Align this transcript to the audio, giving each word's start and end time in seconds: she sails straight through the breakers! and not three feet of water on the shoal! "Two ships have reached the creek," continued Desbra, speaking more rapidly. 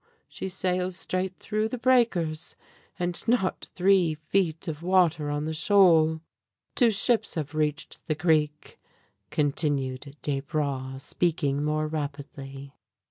she 0.27 0.49
sails 0.49 0.95
straight 0.95 1.37
through 1.37 1.69
the 1.69 1.77
breakers! 1.77 2.55
and 2.97 3.23
not 3.27 3.67
three 3.75 4.15
feet 4.15 4.67
of 4.67 4.81
water 4.81 5.29
on 5.29 5.45
the 5.45 5.53
shoal! 5.53 6.21
"Two 6.73 6.89
ships 6.89 7.35
have 7.35 7.53
reached 7.53 7.99
the 8.07 8.15
creek," 8.15 8.79
continued 9.29 10.17
Desbra, 10.23 10.99
speaking 10.99 11.63
more 11.63 11.85
rapidly. 11.87 12.73